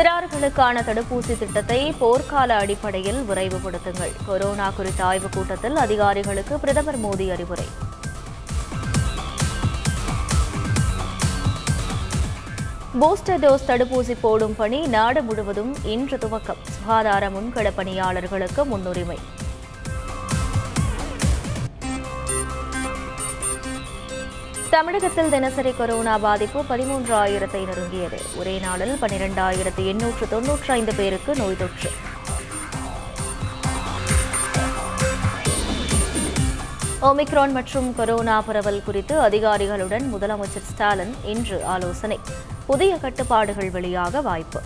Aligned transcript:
சிறார்களுக்கான 0.00 0.82
தடுப்பூசி 0.82 1.38
திட்டத்தை 1.38 1.94
போர்க்கால 2.00 2.48
அடிப்படையில் 2.48 3.24
விரைவுபடுத்துங்கள். 3.28 4.12
கொரோனா 4.26 4.70
குறித்த 4.70 5.04
ஆய்வுக் 5.04 5.32
கூட்டத்தில் 5.32 5.76
அதிகாரிகளுக்கு 5.76 6.58
பிரதமர் 6.58 7.00
மோடி 7.00 7.30
அறிவுரை. 7.30 7.64
பூஸ்டர் 13.00 13.38
டோஸ் 13.40 13.66
தடுப்பூசி 13.66 14.16
போடும் 14.20 14.56
பணி 14.56 14.86
நாடு 14.86 15.22
முழுவதும் 15.22 15.76
இன்று 15.84 16.16
துவக்கம். 16.16 16.70
சுகாதார 16.70 17.28
முன்களப் 17.28 17.76
பணியாளர்களுக்கு 17.76 18.64
முன்னுரிமை. 18.64 19.18
தமிழகத்தில் 24.70 25.28
தினசரி 25.28 25.72
கொரோனா 25.72 26.18
பாதிப்பு 26.18 26.64
பதிமூன்று 26.64 27.12
ஆயிரத்தை 27.14 27.62
நெருங்கியது 27.68 28.18
ஒரே 28.36 28.58
நாளில் 28.58 28.92
பனிரெண்டாயிரத்து 29.00 29.82
எண்ணூற்று 29.84 30.26
தொன்னூற்றி 30.32 30.70
ஐந்து 30.70 30.92
பேருக்கு 30.94 31.34
நோய் 31.36 31.56
தொற்று. 31.56 31.90
ஒமிக்ரான் 37.02 37.56
மற்றும் 37.58 37.94
கொரோனா 37.94 38.40
பரவல் 38.40 38.82
குறித்து 38.84 39.20
அதிகாரிகளுடன் 39.20 40.06
முதலமைச்சர் 40.14 40.68
ஸ்டாலின் 40.72 41.14
இன்று 41.24 41.64
ஆலோசனை. 41.64 42.20
புதிய 42.66 42.96
கட்டுப்பாடுகள் 42.96 43.70
வெளியாக 43.70 44.22
வாய்ப்பு. 44.22 44.62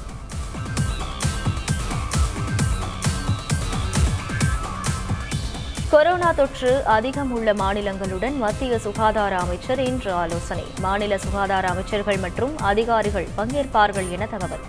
கொரோனா 5.95 6.33
தொற்று 6.33 6.85
அதிகம் 6.85 7.31
உள்ள 7.31 7.53
மாநிலங்களுடன் 7.53 8.37
மத்திய 8.37 8.79
சுகாதார 8.79 9.37
அமைச்சர் 9.37 9.81
இன்று 9.81 10.13
ஆலோசனை. 10.13 10.65
மாநில 10.81 11.19
சுகாதார 11.19 11.69
அமைச்சர்கள் 11.69 12.17
மற்றும் 12.17 12.59
அதிகாரிகள் 12.59 13.29
பங்கேற்பார்கள் 13.37 14.11
என 14.11 14.27
தகவல். 14.27 14.65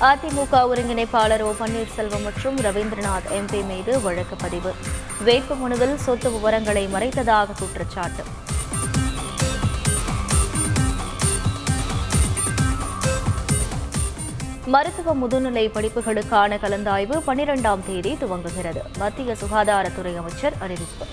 அதிமுக 0.00 0.52
ஒருங்கிணைப்பாளர் 0.52 1.40
ஓ 1.40 1.52
பன்னீர்செல்வம் 1.60 2.22
மற்றும் 2.22 2.56
ரவீந்திரநாத் 2.56 3.30
எம்பி 3.30 3.66
மீது 3.66 4.00
வழக்கு 4.00 4.36
பதிவு. 4.36 4.74
வேட்புமனுவில் 5.24 5.94
சொத்து 5.94 6.30
விவரங்களை 6.30 6.88
மறைத்ததாக 6.92 7.48
குற்றச்சாட்டு. 7.58 8.40
மருத்துவ 14.72 15.14
முதுநிலை 15.14 15.64
படிப்புகளுக்கான 15.74 16.56
கலந்தாய்வு 16.62 17.16
பனிரெண்டாம் 17.26 17.82
தேதி 17.86 18.12
துவங்குகிறது. 18.20 18.82
மத்திய 18.98 19.34
சுகாதாரத்துறை 19.40 20.12
அமைச்சர் 20.16 20.56
அறிவிப்பு 20.58 21.06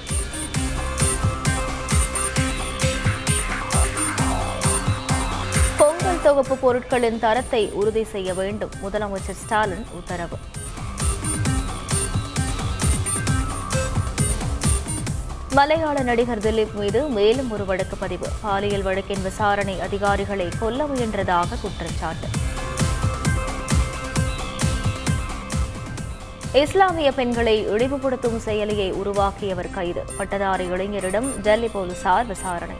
பொங்கல் 5.77 6.21
தொகுப்பு 6.23 6.57
பொருட்களின் 6.57 7.19
தரத்தை 7.19 7.63
உறுதி 7.71 8.03
செய்ய 8.03 8.33
வேண்டும். 8.33 8.71
முதலமைச்சர் 8.83 9.39
ஸ்டாலின் 9.41 9.85
உத்தரவு. 9.99 10.39
மலையாள 15.53 16.03
நடிகர் 16.03 16.45
திலீப் 16.47 16.73
மீது 16.73 17.01
மேலும் 17.19 17.51
ஒரு 17.51 17.65
வழக்கு 17.65 17.97
பதிவு. 17.97 18.29
பாலியல் 18.41 18.87
வழக்கின் 18.89 19.23
விசாரணை 19.23 19.79
அதிகாரிகளை 19.79 20.49
கொல்ல 20.59 20.83
முயன்றதாக 20.83 21.59
குற்றச்சாட்டு. 21.61 22.27
இஸ்லாமிய 26.53 27.11
பெண்களை 27.11 27.67
இழிவுபடுத்தும் 27.67 28.39
செயலியை 28.45 28.91
உருவாக்கியவர் 28.91 29.69
கைது. 29.69 30.03
பட்டதாரி 30.17 30.65
இளைஞரிடம் 30.65 31.27
டெல்லி 31.41 31.67
போலீசார் 31.67 32.25
விசாரணை. 32.25 32.75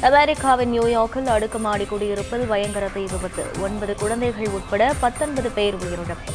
அமெரிக்காவின் 0.00 0.80
நியூயார்க்கில் 0.80 1.26
அடுக்குமாடி 1.26 1.84
குடியிருப்பில் 1.84 2.46
பயங்கர 2.46 2.88
தீ 2.88 3.04
விபத்து. 3.10 3.44
ஒன்பது 3.62 3.94
குழந்தைகள் 3.94 4.48
உட்பட 4.48 4.94
பத்தொன்பது 5.00 5.50
பேர் 5.50 5.74
உயிரிழப்பு. 5.74 6.32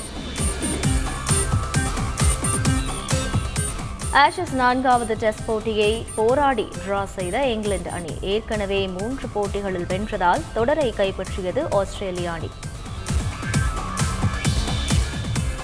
ஆஷஸ் 4.13 4.53
நான்காவது 4.53 5.17
டெஸ்ட் 5.17 5.45
போட்டியை 5.45 6.05
போராடி 6.15 6.67
டிரா 6.87 7.03
செய்த 7.03 7.47
இங்கிலாந்து 7.47 7.91
அணி. 7.91 8.17
ஏற்கனவே 8.21 8.87
மூன்று 8.87 9.27
போட்டிகளில் 9.27 9.85
வென்றதால் 9.85 10.41
தொடரை 10.53 10.93
கைப்பற்றியது 10.97 11.63
ஆஸ்திரேலிய 11.69 12.31
அணி. 12.31 12.49